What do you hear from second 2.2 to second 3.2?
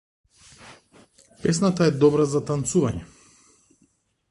за танцување.